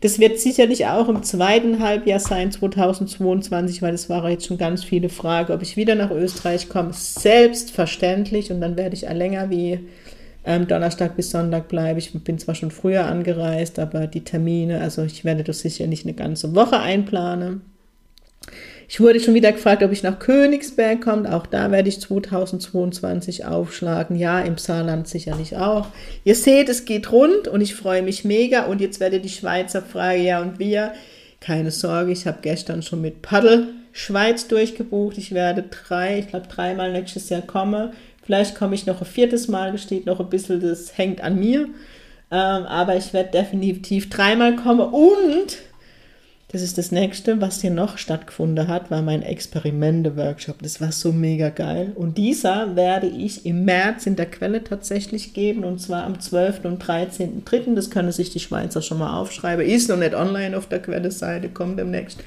Das 0.00 0.20
wird 0.20 0.38
sicherlich 0.38 0.86
auch 0.86 1.10
im 1.10 1.22
zweiten 1.22 1.80
Halbjahr 1.80 2.20
sein, 2.20 2.50
2022, 2.50 3.82
weil 3.82 3.92
es 3.92 4.08
war 4.08 4.30
jetzt 4.30 4.46
schon 4.46 4.56
ganz 4.56 4.84
viele 4.84 5.10
Fragen, 5.10 5.52
ob 5.52 5.60
ich 5.60 5.76
wieder 5.76 5.96
nach 5.96 6.12
Österreich 6.12 6.70
komme. 6.70 6.94
Selbstverständlich. 6.94 8.50
Und 8.50 8.62
dann 8.62 8.78
werde 8.78 8.94
ich 8.94 9.02
länger 9.02 9.50
wie 9.50 9.80
ähm, 10.48 10.66
Donnerstag 10.66 11.14
bis 11.14 11.30
Sonntag 11.30 11.68
bleibe. 11.68 11.98
Ich 11.98 12.12
bin 12.12 12.38
zwar 12.38 12.54
schon 12.54 12.70
früher 12.70 13.06
angereist, 13.06 13.78
aber 13.78 14.06
die 14.06 14.24
Termine, 14.24 14.80
also 14.80 15.04
ich 15.04 15.24
werde 15.24 15.44
das 15.44 15.60
sicher 15.60 15.86
nicht 15.86 16.06
eine 16.06 16.14
ganze 16.14 16.54
Woche 16.54 16.80
einplanen. 16.80 17.60
Ich 18.88 19.00
wurde 19.00 19.20
schon 19.20 19.34
wieder 19.34 19.52
gefragt, 19.52 19.82
ob 19.82 19.92
ich 19.92 20.02
nach 20.02 20.18
Königsberg 20.18 21.02
komme. 21.02 21.34
Auch 21.34 21.46
da 21.46 21.70
werde 21.70 21.90
ich 21.90 22.00
2022 22.00 23.44
aufschlagen. 23.44 24.16
Ja, 24.16 24.40
im 24.40 24.56
Saarland 24.56 25.06
sicherlich 25.06 25.58
auch. 25.58 25.88
Ihr 26.24 26.34
seht, 26.34 26.70
es 26.70 26.86
geht 26.86 27.12
rund 27.12 27.46
und 27.46 27.60
ich 27.60 27.74
freue 27.74 28.02
mich 28.02 28.24
mega. 28.24 28.64
Und 28.64 28.80
jetzt 28.80 29.00
werde 29.00 29.20
die 29.20 29.28
Schweizer 29.28 29.82
Frage, 29.82 30.22
ja 30.22 30.40
und 30.40 30.58
wir. 30.58 30.92
Keine 31.40 31.70
Sorge, 31.70 32.12
ich 32.12 32.26
habe 32.26 32.38
gestern 32.40 32.80
schon 32.80 33.02
mit 33.02 33.20
Paddel 33.20 33.68
Schweiz 33.92 34.48
durchgebucht. 34.48 35.18
Ich 35.18 35.32
werde 35.32 35.64
drei, 35.64 36.20
ich 36.20 36.28
glaube 36.28 36.46
dreimal 36.46 36.92
nächstes 36.92 37.28
Jahr 37.28 37.42
kommen. 37.42 37.90
Vielleicht 38.28 38.56
komme 38.56 38.74
ich 38.74 38.84
noch 38.84 39.00
ein 39.00 39.06
viertes 39.06 39.48
Mal, 39.48 39.78
steht 39.78 40.04
noch 40.04 40.20
ein 40.20 40.28
bisschen, 40.28 40.60
das 40.60 40.98
hängt 40.98 41.22
an 41.22 41.40
mir. 41.40 41.60
Ähm, 42.30 42.66
aber 42.66 42.94
ich 42.94 43.14
werde 43.14 43.30
definitiv 43.30 44.10
dreimal 44.10 44.54
kommen 44.54 44.80
und 44.82 45.56
Das 46.48 46.60
ist 46.60 46.76
das 46.76 46.92
nächste, 46.92 47.40
was 47.40 47.62
hier 47.62 47.70
noch 47.70 47.96
stattgefunden 47.96 48.68
hat, 48.68 48.90
war 48.90 49.00
mein 49.00 49.22
Experimente-Workshop. 49.22 50.56
Das 50.60 50.78
war 50.82 50.92
so 50.92 51.10
mega 51.10 51.48
geil. 51.48 51.92
Und 51.94 52.18
dieser 52.18 52.76
werde 52.76 53.06
ich 53.06 53.46
im 53.46 53.64
März 53.64 54.04
in 54.04 54.16
der 54.16 54.26
Quelle 54.26 54.62
tatsächlich 54.62 55.32
geben, 55.32 55.64
und 55.64 55.78
zwar 55.78 56.04
am 56.04 56.20
12. 56.20 56.66
und 56.66 56.84
13.3. 56.84 57.74
Das 57.74 57.88
können 57.88 58.12
sich 58.12 58.28
die 58.28 58.40
Schweizer 58.40 58.82
schon 58.82 58.98
mal 58.98 59.18
aufschreiben. 59.18 59.64
Ist 59.64 59.88
noch 59.88 59.96
nicht 59.96 60.14
online 60.14 60.54
auf 60.54 60.66
der 60.68 60.82
Quelle-Seite, 60.82 61.48
kommt 61.48 61.78
demnächst. 61.78 62.22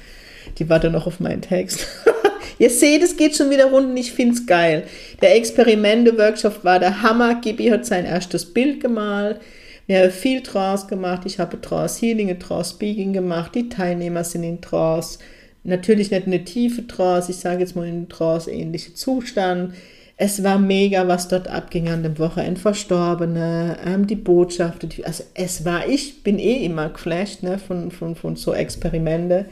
Die 0.58 0.68
warte 0.68 0.90
noch 0.90 1.06
auf 1.06 1.20
meinen 1.20 1.42
Text. 1.42 1.86
Ihr 2.62 2.70
seht, 2.70 3.02
es 3.02 3.16
geht 3.16 3.36
schon 3.36 3.50
wieder 3.50 3.64
rund 3.64 3.88
und 3.88 3.96
ich 3.96 4.12
finde 4.12 4.34
es 4.34 4.46
geil. 4.46 4.84
Der 5.20 5.34
Experimente-Workshop 5.34 6.62
war 6.62 6.78
der 6.78 7.02
Hammer. 7.02 7.40
Gibi 7.40 7.66
hat 7.70 7.84
sein 7.84 8.04
erstes 8.04 8.54
Bild 8.54 8.80
gemalt. 8.80 9.40
Wir 9.88 10.04
haben 10.04 10.12
viel 10.12 10.44
Trance 10.44 10.86
gemacht. 10.86 11.22
Ich 11.24 11.40
habe 11.40 11.60
Trance 11.60 11.98
Healing, 12.00 12.38
Trance 12.38 12.74
Speaking 12.74 13.12
gemacht. 13.12 13.56
Die 13.56 13.68
Teilnehmer 13.68 14.22
sind 14.22 14.44
in 14.44 14.60
Trance. 14.60 15.18
Natürlich 15.64 16.12
nicht 16.12 16.28
eine 16.28 16.44
tiefe 16.44 16.86
Trance, 16.86 17.32
ich 17.32 17.38
sage 17.38 17.62
jetzt 17.62 17.74
mal 17.74 17.88
in 17.88 18.08
Trance-ähnliche 18.08 18.94
Zustand. 18.94 19.74
Es 20.16 20.44
war 20.44 20.60
mega, 20.60 21.08
was 21.08 21.26
dort 21.26 21.48
abging 21.48 21.88
an 21.88 22.04
dem 22.04 22.16
Wochenende. 22.20 22.60
Verstorbene, 22.60 23.76
ähm, 23.84 24.06
die 24.06 24.14
Botschaften. 24.14 24.88
also 25.02 25.24
es 25.34 25.64
war, 25.64 25.88
ich 25.88 26.22
bin 26.22 26.38
eh 26.38 26.64
immer 26.64 26.90
geflasht 26.90 27.42
ne, 27.42 27.58
von, 27.58 27.90
von, 27.90 28.14
von 28.14 28.36
so 28.36 28.54
Experimente. 28.54 29.46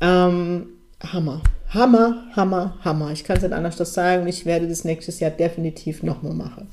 Ähm, 0.00 0.68
Hammer. 1.02 1.42
Hammer, 1.68 2.26
Hammer, 2.34 2.78
Hammer. 2.84 3.12
Ich 3.12 3.24
kann 3.24 3.36
es 3.36 3.42
nicht 3.42 3.52
anders 3.52 3.76
sagen. 3.92 4.26
Ich 4.26 4.46
werde 4.46 4.68
das 4.68 4.84
nächstes 4.84 5.20
Jahr 5.20 5.30
definitiv 5.30 6.02
nochmal 6.02 6.32
machen. 6.32 6.68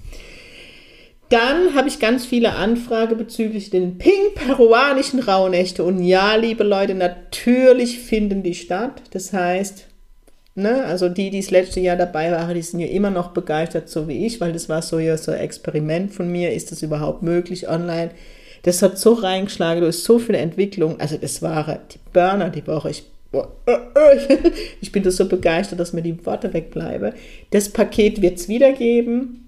Dann 1.29 1.73
habe 1.75 1.87
ich 1.87 1.99
ganz 1.99 2.25
viele 2.25 2.53
Anfragen 2.53 3.17
bezüglich 3.17 3.69
den 3.69 3.97
ping-peruanischen 3.97 5.19
Rauhnächte. 5.19 5.83
Und 5.83 6.03
ja, 6.03 6.35
liebe 6.35 6.63
Leute, 6.63 6.93
natürlich 6.93 7.99
finden 7.99 8.43
die 8.43 8.53
statt. 8.53 9.01
Das 9.11 9.33
heißt, 9.33 9.87
ne, 10.55 10.85
also 10.85 11.09
die, 11.09 11.31
die 11.31 11.41
das 11.41 11.49
letzte 11.49 11.79
Jahr 11.79 11.95
dabei 11.95 12.31
waren, 12.31 12.53
die 12.53 12.61
sind 12.61 12.79
ja 12.79 12.87
immer 12.87 13.09
noch 13.09 13.31
begeistert, 13.31 13.89
so 13.89 14.07
wie 14.07 14.25
ich, 14.25 14.39
weil 14.41 14.53
das 14.53 14.69
war 14.69 14.81
so 14.81 14.99
ja 14.99 15.17
so 15.17 15.31
ein 15.31 15.39
Experiment 15.39 16.13
von 16.13 16.31
mir. 16.31 16.53
Ist 16.53 16.71
das 16.71 16.83
überhaupt 16.83 17.23
möglich 17.23 17.67
online? 17.67 18.11
Das 18.61 18.81
hat 18.81 18.97
so 18.97 19.13
reingeschlagen, 19.13 19.81
du 19.81 19.87
hast 19.87 20.03
so 20.03 20.19
viele 20.19 20.37
Entwicklung. 20.37 20.99
Also 20.99 21.17
das 21.17 21.41
war 21.41 21.79
die 21.91 21.99
Burner 22.13 22.49
die 22.49 22.65
Woche. 22.67 22.91
Ich 22.91 23.03
ich 24.81 24.91
bin 24.91 25.09
so 25.09 25.27
begeistert, 25.27 25.79
dass 25.79 25.93
mir 25.93 26.01
die 26.01 26.25
Worte 26.25 26.53
wegbleiben. 26.53 27.13
Das 27.51 27.69
Paket 27.69 28.21
wird 28.21 28.37
es 28.37 28.47
wieder 28.47 28.71
geben. 28.73 29.39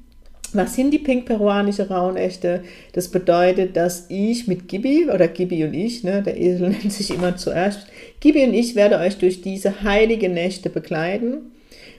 Was 0.53 0.75
sind 0.75 0.91
die 0.91 0.99
pink-peruanische 0.99 1.89
Raunechte? 1.89 2.63
Das 2.93 3.09
bedeutet, 3.09 3.75
dass 3.75 4.05
ich 4.09 4.47
mit 4.47 4.69
Gibi 4.69 5.09
oder 5.13 5.27
Gibi 5.27 5.65
und 5.65 5.73
ich, 5.73 6.03
ne, 6.03 6.23
der 6.23 6.39
Esel 6.39 6.69
nennt 6.69 6.93
sich 6.93 7.11
immer 7.11 7.35
zuerst, 7.35 7.87
Gibi 8.21 8.43
und 8.43 8.53
ich 8.53 8.75
werde 8.75 8.97
euch 8.97 9.17
durch 9.17 9.41
diese 9.41 9.83
heiligen 9.83 10.33
Nächte 10.33 10.69
begleiten. 10.69 11.51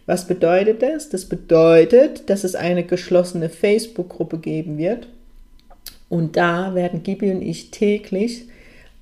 Was 0.07 0.27
bedeutet 0.27 0.83
das? 0.83 1.09
Das 1.11 1.27
bedeutet, 1.27 2.31
dass 2.31 2.45
es 2.45 2.55
eine 2.55 2.85
geschlossene 2.85 3.51
Facebook-Gruppe 3.51 4.39
geben 4.39 4.79
wird. 4.79 5.09
Und 6.09 6.37
da 6.37 6.75
werden 6.75 7.03
Gibi 7.03 7.33
und 7.33 7.43
ich 7.43 7.73
täglich 7.73 8.47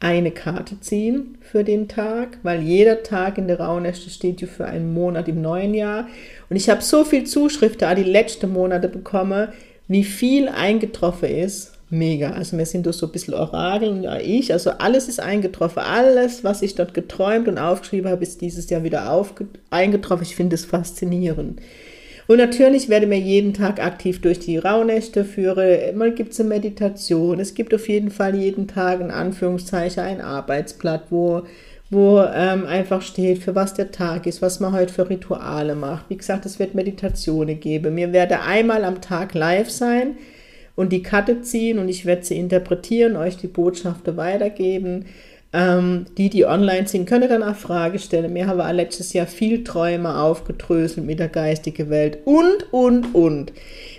eine 0.04 0.32
Karte 0.32 0.78
ziehen 0.80 1.38
für 1.40 1.64
den 1.64 1.88
Tag, 1.88 2.36
weil 2.42 2.60
jeder 2.60 3.02
Tag 3.02 3.38
in 3.38 3.48
der 3.48 3.58
Rauhnächte 3.58 4.10
steht 4.10 4.42
ja 4.42 4.46
für 4.46 4.66
einen 4.66 4.92
Monat 4.92 5.28
im 5.28 5.40
neuen 5.40 5.72
Jahr. 5.72 6.08
Und 6.50 6.56
ich 6.56 6.68
habe 6.68 6.82
so 6.82 7.04
viel 7.04 7.24
Zuschriften 7.24 7.96
die 7.96 8.02
letzten 8.02 8.52
Monate 8.52 8.90
bekommen, 8.90 9.48
wie 9.88 10.04
viel 10.04 10.48
eingetroffen 10.48 11.30
ist. 11.30 11.72
Mega. 11.88 12.32
Also 12.32 12.58
wir 12.58 12.66
sind 12.66 12.84
durch 12.84 12.96
so 12.96 13.06
ein 13.06 13.12
bisschen 13.12 13.32
Orakeln, 13.32 14.02
ja 14.02 14.18
ich. 14.18 14.52
Also 14.52 14.72
alles 14.72 15.08
ist 15.08 15.20
eingetroffen. 15.20 15.82
Alles, 15.82 16.44
was 16.44 16.60
ich 16.60 16.74
dort 16.74 16.92
geträumt 16.92 17.48
und 17.48 17.56
aufgeschrieben 17.56 18.10
habe, 18.10 18.22
ist 18.22 18.42
dieses 18.42 18.68
Jahr 18.68 18.82
wieder 18.82 19.24
eingetroffen. 19.70 20.24
Ich 20.24 20.36
finde 20.36 20.54
es 20.54 20.66
faszinierend. 20.66 21.60
Und 22.26 22.38
natürlich 22.38 22.88
werde 22.88 23.06
mir 23.06 23.18
jeden 23.18 23.52
Tag 23.52 23.84
aktiv 23.84 24.20
durch 24.20 24.38
die 24.38 24.56
Rauhnächte 24.56 25.24
führen. 25.24 25.96
Mal 25.96 26.12
gibt 26.12 26.32
es 26.32 26.40
eine 26.40 26.48
Meditation. 26.48 27.38
Es 27.38 27.54
gibt 27.54 27.74
auf 27.74 27.88
jeden 27.88 28.10
Fall 28.10 28.34
jeden 28.34 28.66
Tag 28.66 29.00
in 29.00 29.10
Anführungszeichen 29.10 30.02
ein 30.02 30.20
Arbeitsblatt, 30.22 31.04
wo, 31.10 31.42
wo 31.90 32.22
ähm, 32.22 32.64
einfach 32.64 33.02
steht, 33.02 33.40
für 33.42 33.54
was 33.54 33.74
der 33.74 33.90
Tag 33.90 34.26
ist, 34.26 34.40
was 34.40 34.58
man 34.58 34.72
heute 34.72 34.92
für 34.92 35.10
Rituale 35.10 35.74
macht. 35.74 36.08
Wie 36.08 36.16
gesagt, 36.16 36.46
es 36.46 36.58
wird 36.58 36.74
Meditationen 36.74 37.60
geben. 37.60 37.94
Mir 37.94 38.12
werde 38.14 38.40
einmal 38.40 38.84
am 38.84 39.02
Tag 39.02 39.34
live 39.34 39.70
sein 39.70 40.16
und 40.76 40.92
die 40.92 41.02
Karte 41.02 41.42
ziehen 41.42 41.78
und 41.78 41.88
ich 41.88 42.06
werde 42.06 42.24
sie 42.24 42.38
interpretieren, 42.38 43.16
euch 43.16 43.36
die 43.36 43.48
Botschaften 43.48 44.16
weitergeben. 44.16 45.04
Ähm, 45.56 46.06
die, 46.18 46.30
die 46.30 46.46
online 46.46 46.88
sind, 46.88 47.08
können 47.08 47.28
dann 47.28 47.44
auch 47.44 47.54
Fragen 47.54 48.00
stellen. 48.00 48.34
Wir 48.34 48.48
haben 48.48 48.76
letztes 48.76 49.12
Jahr 49.12 49.28
viel 49.28 49.62
Träume 49.62 50.18
aufgedröselt 50.18 51.06
mit 51.06 51.20
der 51.20 51.28
geistigen 51.28 51.90
Welt 51.90 52.18
und, 52.24 52.72
und, 52.72 53.14
und. 53.14 53.52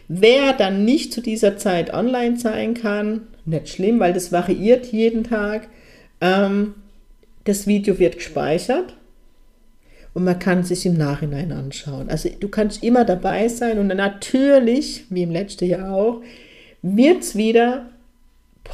Wer 0.10 0.52
dann 0.52 0.84
nicht 0.84 1.14
zu 1.14 1.22
dieser 1.22 1.56
Zeit 1.56 1.94
online 1.94 2.38
sein 2.38 2.74
kann, 2.74 3.22
nicht 3.46 3.70
schlimm, 3.70 4.02
weil 4.02 4.12
das 4.12 4.34
variiert 4.34 4.88
jeden 4.88 5.24
Tag. 5.24 5.70
Ähm, 6.20 6.74
das 7.46 7.68
Video 7.68 8.00
wird 8.00 8.18
gespeichert 8.18 8.98
und 10.14 10.26
man 10.26 10.40
kann 10.40 10.60
es 10.60 10.68
sich 10.68 10.86
im 10.86 10.98
Nachhinein 10.98 11.54
anschauen. 11.54 12.10
Also 12.10 12.28
du 12.38 12.50
kannst 12.50 12.84
immer 12.84 13.06
dabei 13.06 13.48
sein 13.48 13.80
und 13.80 13.88
natürlich, 13.88 15.06
wie 15.10 15.24
im 15.24 15.32
letzten 15.32 15.70
Jahr 15.70 15.94
auch, 15.94 16.22
wird 16.82 17.22
es 17.22 17.38
wieder 17.38 17.86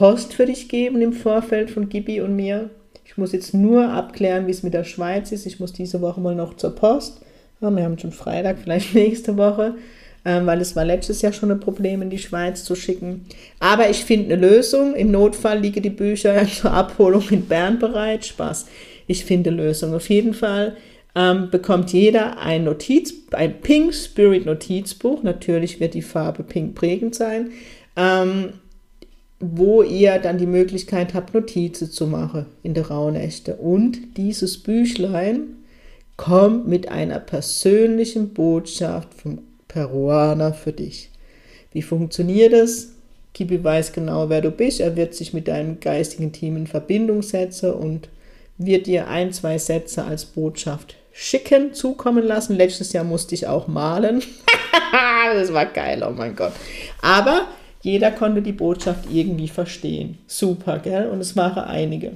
Post 0.01 0.34
für 0.34 0.48
dich 0.48 0.67
geben 0.67 1.00
im 1.00 1.13
Vorfeld 1.13 1.70
von 1.70 1.88
Gibi 1.88 2.22
und 2.22 2.36
mir. 2.36 2.72
Ich 3.05 3.17
muss 3.17 3.34
jetzt 3.34 3.53
nur 3.53 3.88
abklären, 3.93 4.48
wie 4.48 4.51
es 4.51 4.63
mit 4.63 4.74
der 4.74 4.84
Schweiz 4.84 5.31
ist. 5.31 5.46
Ich 5.46 5.60
muss 5.60 5.74
diese 5.74 6.01
Woche 6.01 6.20
mal 6.20 6.34
noch 6.34 6.55
zur 6.58 6.74
Post. 6.74 7.22
Ja, 7.62 7.70
wir 7.70 7.84
haben 7.84 8.00
schon 8.00 8.12
Freitag, 8.12 8.58
vielleicht 8.63 8.96
nächste 8.96 9.38
Woche, 9.38 9.75
ähm, 10.25 10.48
weil 10.48 10.60
es 10.60 10.75
war 10.75 10.86
letztes 10.86 11.22
Jahr 11.22 11.34
schon 11.34 11.51
ein 11.51 11.60
Problem, 11.60 12.01
in 12.01 12.10
die 12.10 12.17
Schweiz 12.17 12.63
zu 12.63 12.74
schicken. 12.74 13.27
Aber 13.60 13.91
ich 13.91 14.03
finde 14.03 14.34
eine 14.34 14.48
Lösung. 14.48 14.96
Im 14.96 15.12
Notfall 15.12 15.60
liegen 15.60 15.84
die 15.84 15.91
Bücher 15.91 16.48
zur 16.48 16.72
Abholung 16.74 17.29
in 17.29 17.46
Bern 17.46 17.77
bereit. 17.77 18.25
Spaß. 18.25 18.65
Ich 19.05 19.24
finde 19.24 19.51
eine 19.51 19.62
Lösung. 19.62 19.93
Auf 19.93 20.10
jeden 20.10 20.34
Fall 20.34 20.77
ähm, 21.13 21.51
bekommt 21.51 21.93
jeder 21.93 22.39
ein 22.39 22.63
Notiz, 22.63 23.13
ein 23.34 23.62
Pink 23.62 23.93
Spirit 23.93 24.48
Notizbuch. 24.48 25.22
Natürlich 25.22 25.79
wird 25.79 25.93
die 25.93 26.01
Farbe 26.01 26.41
pink 26.41 26.74
prägend 26.74 27.13
sein. 27.13 27.51
Ähm, 27.96 28.53
wo 29.42 29.82
ihr 29.82 30.20
dann 30.20 30.38
die 30.38 30.46
Möglichkeit 30.46 31.14
habt, 31.14 31.34
Notizen 31.34 31.92
zu 31.92 32.08
machen 32.08 32.46
in 32.64 32.74
der 32.74 32.88
Rauhnächte. 32.88 33.56
Und 33.56 34.18
dieses 34.18 34.62
Büchlein 34.62 35.58
kommt 36.16 36.68
mit 36.68 36.90
einer 36.90 37.20
persönlichen 37.20 38.30
Botschaft 38.30 39.14
vom 39.16 39.40
Peruaner 39.68 40.54
für 40.54 40.72
dich. 40.72 41.10
Wie 41.72 41.82
funktioniert 41.82 42.54
es? 42.54 42.94
Kibi 43.34 43.64
weiß 43.64 43.94
genau, 43.94 44.30
wer 44.30 44.42
du 44.42 44.52
bist. 44.52 44.80
Er 44.80 44.96
wird 44.96 45.16
sich 45.16 45.34
mit 45.34 45.48
deinem 45.48 45.80
geistigen 45.80 46.32
Team 46.32 46.58
in 46.58 46.68
Verbindung 46.68 47.24
setzen 47.24 47.74
und 47.74 48.10
wird 48.58 48.86
dir 48.86 49.08
ein, 49.08 49.34
zwei 49.34 49.58
Sätze 49.58 50.04
als 50.04 50.26
Botschaft 50.26 50.96
schicken, 51.12 51.74
zukommen 51.74 52.26
lassen. 52.26 52.56
Letztes 52.56 52.94
Jahr 52.94 53.04
musste 53.04 53.34
ich 53.34 53.48
auch 53.48 53.68
malen. 53.68 54.22
das 55.34 55.52
war 55.54 55.66
geil, 55.66 56.06
oh 56.08 56.12
mein 56.12 56.36
Gott. 56.36 56.54
Aber 57.02 57.48
jeder 57.82 58.12
konnte 58.12 58.42
die 58.42 58.52
Botschaft 58.52 59.06
irgendwie 59.12 59.48
verstehen. 59.48 60.18
Super, 60.28 60.80
gell? 60.80 61.08
Und 61.08 61.20
es 61.20 61.36
waren 61.36 61.64
einige. 61.64 62.14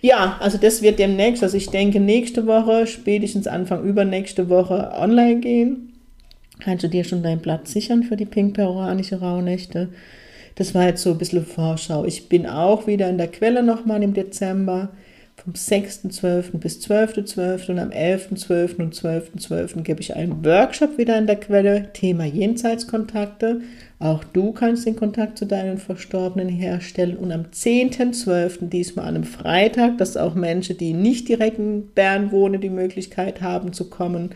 Ja, 0.00 0.38
also 0.40 0.58
das 0.58 0.82
wird 0.82 0.98
demnächst, 0.98 1.42
also 1.42 1.56
ich 1.56 1.68
denke 1.68 2.00
nächste 2.00 2.46
Woche, 2.46 2.86
spätestens 2.86 3.46
Anfang 3.46 3.82
übernächste 3.84 4.48
Woche 4.48 4.92
online 4.94 5.40
gehen. 5.40 5.94
Kannst 6.60 6.84
du 6.84 6.88
dir 6.88 7.04
schon 7.04 7.22
deinen 7.22 7.42
Platz 7.42 7.72
sichern 7.72 8.04
für 8.04 8.16
die 8.16 8.26
pink-peruanische 8.26 9.20
Rauhnächte? 9.20 9.88
Das 10.54 10.74
war 10.74 10.86
jetzt 10.86 11.02
so 11.02 11.10
ein 11.10 11.18
bisschen 11.18 11.44
Vorschau. 11.44 12.04
Ich 12.04 12.28
bin 12.28 12.46
auch 12.46 12.86
wieder 12.86 13.08
in 13.08 13.18
der 13.18 13.28
Quelle 13.28 13.62
nochmal 13.62 14.02
im 14.02 14.14
Dezember 14.14 14.90
vom 15.44 15.52
6.12. 15.52 16.56
bis 16.58 16.78
12.12. 16.86 17.70
und 17.70 17.78
am 17.78 17.90
11.12. 17.90 18.76
und 18.78 18.94
12.12. 18.94 19.46
.12. 19.46 19.82
gebe 19.82 20.00
ich 20.00 20.16
einen 20.16 20.42
Workshop 20.42 20.96
wieder 20.96 21.18
in 21.18 21.26
der 21.26 21.36
Quelle, 21.36 21.92
Thema 21.92 22.24
Jenseitskontakte. 22.24 23.60
Auch 23.98 24.24
du 24.24 24.52
kannst 24.52 24.86
den 24.86 24.96
Kontakt 24.96 25.36
zu 25.36 25.44
deinen 25.44 25.76
Verstorbenen 25.76 26.48
herstellen. 26.48 27.18
Und 27.18 27.30
am 27.30 27.42
10.12., 27.52 28.70
diesmal 28.70 29.06
an 29.06 29.16
einem 29.16 29.24
Freitag, 29.24 29.98
dass 29.98 30.16
auch 30.16 30.34
Menschen, 30.34 30.78
die 30.78 30.94
nicht 30.94 31.28
direkt 31.28 31.58
in 31.58 31.88
Bern 31.88 32.32
wohnen, 32.32 32.62
die 32.62 32.70
Möglichkeit 32.70 33.42
haben 33.42 33.74
zu 33.74 33.90
kommen, 33.90 34.30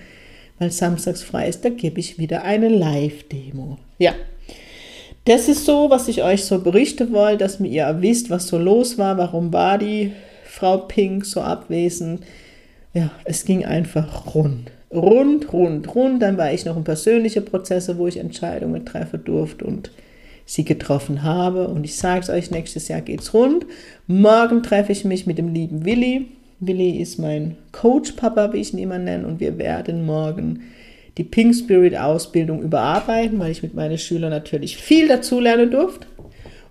weil 0.59 0.71
samstags 0.71 1.23
frei 1.23 1.49
ist, 1.49 1.65
da 1.65 1.71
gebe 1.71 2.01
ich 2.01 2.19
wieder 2.19 2.45
eine 2.45 2.69
Live-Demo. 2.69 3.79
Ja, 3.99 4.13
das 5.25 5.49
ist 5.49 5.65
so, 5.65 5.89
was 5.89 6.09
ich 6.09 6.23
euch 6.23 6.45
so 6.45 6.61
berichten 6.61 7.13
wollte, 7.13 7.39
dass 7.39 7.61
ihr 7.61 7.97
wisst, 8.01 8.29
was 8.29 8.49
so 8.49 8.59
los 8.59 8.99
war, 8.99 9.17
warum 9.17 9.53
war 9.53 9.79
die 9.79 10.13
Frau 10.49 10.79
Pink 10.79 11.25
so 11.25 11.41
abwesend. 11.41 12.25
Ja, 12.95 13.11
es 13.25 13.45
ging 13.45 13.65
einfach 13.65 14.35
rund. 14.35 14.71
Rund, 14.91 15.53
rund, 15.53 15.95
rund. 15.95 16.23
Dann 16.23 16.39
war 16.39 16.53
ich 16.53 16.65
noch 16.65 16.77
in 16.77 16.85
persönliche 16.85 17.43
Prozesse, 17.43 17.99
wo 17.99 18.07
ich 18.07 18.17
Entscheidungen 18.17 18.87
treffen 18.87 19.23
durfte 19.25 19.65
und 19.65 19.91
sie 20.47 20.65
getroffen 20.65 21.23
habe. 21.23 21.69
Und 21.69 21.85
ich 21.85 21.97
sage 21.97 22.21
es 22.21 22.31
euch, 22.31 22.51
nächstes 22.51 22.89
Jahr 22.89 23.03
geht's 23.03 23.35
rund. 23.35 23.67
Morgen 24.07 24.63
treffe 24.63 24.93
ich 24.93 25.05
mich 25.05 25.27
mit 25.27 25.39
dem 25.39 25.53
lieben 25.53 25.85
Willi. 25.85 26.27
Willi 26.61 26.99
ist 26.99 27.19
mein 27.19 27.57
Coach-Papa, 27.73 28.53
wie 28.53 28.59
ich 28.59 28.73
ihn 28.73 28.81
immer 28.81 28.99
nenne, 28.99 29.27
und 29.27 29.39
wir 29.39 29.59
werden 29.59 30.05
morgen 30.05 30.63
die 31.19 31.25
Pink 31.25 31.55
Spirit 31.55 31.97
Ausbildung 31.97 32.63
überarbeiten, 32.63 33.39
weil 33.39 33.53
ich 33.53 33.63
mit 33.63 33.75
meinen 33.75 33.99
Schülern 33.99 34.31
natürlich 34.31 34.77
viel 34.77 35.07
dazulernen 35.09 35.71
durfte. 35.71 36.07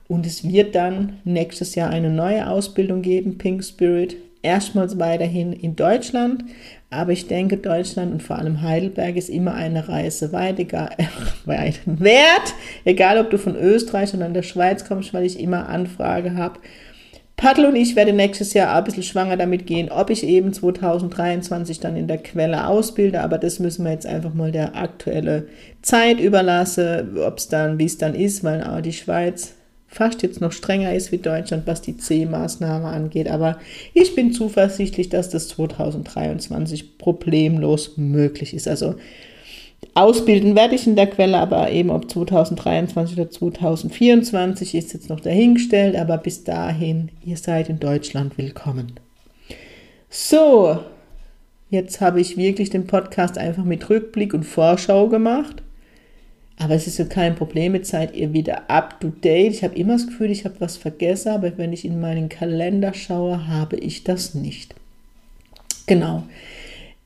Und 0.08 0.26
es 0.26 0.48
wird 0.48 0.76
dann 0.76 1.20
nächstes 1.24 1.76
Jahr 1.76 1.90
eine 1.90 2.10
neue 2.10 2.50
Ausbildung 2.50 3.02
geben, 3.02 3.38
Pink 3.38 3.64
Spirit, 3.64 4.16
erstmals 4.42 4.98
weiterhin 4.98 5.52
in 5.52 5.76
Deutschland. 5.76 6.46
Aber 6.90 7.12
ich 7.12 7.28
denke, 7.28 7.58
Deutschland 7.58 8.14
und 8.14 8.24
vor 8.24 8.38
allem 8.38 8.62
Heidelberg 8.62 9.18
ist 9.18 9.30
immer 9.30 9.54
eine 9.54 9.90
Reise 9.90 10.32
weit, 10.32 10.60
egal, 10.60 10.92
weit 11.46 11.82
wert, 11.86 12.54
egal 12.86 13.20
ob 13.20 13.30
du 13.30 13.38
von 13.38 13.56
Österreich 13.56 14.14
oder 14.14 14.26
in 14.26 14.34
der 14.34 14.44
Schweiz 14.44 14.86
kommst, 14.86 15.14
weil 15.14 15.26
ich 15.26 15.40
immer 15.40 15.68
Anfrage 15.68 16.36
habe. 16.36 16.60
Paddel 17.36 17.66
und 17.66 17.76
ich 17.76 17.96
werden 17.96 18.16
nächstes 18.16 18.54
Jahr 18.54 18.76
ein 18.76 18.84
bisschen 18.84 19.04
schwanger 19.04 19.38
damit 19.38 19.68
gehen, 19.68 19.92
ob 19.92 20.10
ich 20.10 20.24
eben 20.24 20.54
2023 20.54 21.80
dann 21.80 21.96
in 21.96 22.08
der 22.08 22.18
Quelle 22.18 22.68
ausbilde, 22.68 23.22
aber 23.22 23.38
das 23.38 23.60
müssen 23.60 23.86
wir 23.86 23.92
jetzt 23.92 24.08
einfach 24.08 24.34
mal 24.34 24.52
der 24.52 24.76
aktuelle 24.76 25.48
Zeit 25.84 26.20
überlassen, 26.20 27.20
ob 27.20 27.38
es 27.38 27.48
dann, 27.48 27.78
wie 27.78 27.86
es 27.86 28.00
dann 28.00 28.16
ist, 28.16 28.44
weil 28.44 28.64
auch 28.64 28.82
die 28.82 28.94
Schweiz 28.94 29.57
fast 29.88 30.22
jetzt 30.22 30.42
noch 30.42 30.52
strenger 30.52 30.94
ist 30.94 31.12
wie 31.12 31.18
Deutschland, 31.18 31.66
was 31.66 31.82
die 31.82 31.98
C-Maßnahme 31.98 32.88
angeht. 32.88 33.30
Aber 33.30 33.58
ich 33.94 34.16
bin 34.16 34.34
zuversichtlich, 34.34 35.10
dass 35.10 35.30
das 35.30 35.48
2023 35.50 36.98
problemlos 36.98 37.98
möglich 37.98 38.54
ist. 38.54 38.68
Also 38.68 38.96
ausbilden 39.94 40.56
werde 40.56 40.76
ich 40.76 40.86
in 40.86 40.96
der 40.96 41.08
Quelle, 41.08 41.38
aber 41.38 41.72
eben 41.72 41.90
ob 41.90 42.10
2023 42.10 43.18
oder 43.18 43.32
2024 43.32 44.76
ist 44.76 44.94
jetzt 44.94 45.10
noch 45.10 45.22
dahingestellt. 45.22 45.96
Aber 45.96 46.18
bis 46.18 46.44
dahin, 46.44 47.10
ihr 47.26 47.38
seid 47.38 47.70
in 47.70 47.80
Deutschland 47.80 48.38
willkommen. 48.38 48.94
So, 50.10 50.80
jetzt 51.70 52.02
habe 52.02 52.22
ich 52.22 52.38
wirklich 52.38 52.70
den 52.70 52.88
Podcast 52.88 53.38
einfach 53.38 53.64
mit 53.64 53.90
Rückblick 53.90 54.34
und 54.34 54.44
Vorschau 54.44 55.08
gemacht. 55.08 55.64
Aber 56.60 56.74
es 56.74 56.88
ist 56.88 56.98
ja 56.98 57.06
kein 57.06 57.36
Problem, 57.36 57.76
jetzt 57.76 57.92
seid 57.92 58.16
ihr 58.16 58.34
wieder 58.34 58.70
up 58.70 59.00
to 59.00 59.10
date. 59.10 59.54
Ich 59.54 59.64
habe 59.64 59.76
immer 59.76 59.94
das 59.94 60.08
Gefühl, 60.08 60.32
ich 60.32 60.44
habe 60.44 60.56
was 60.60 60.76
vergessen, 60.76 61.30
aber 61.30 61.56
wenn 61.58 61.72
ich 61.72 61.86
in 61.86 62.00
meinen 62.00 62.30
Kalender 62.30 62.94
schaue, 62.94 63.48
habe 63.48 63.76
ich 63.76 64.04
das 64.04 64.34
nicht. 64.34 64.74
Genau. 65.86 66.24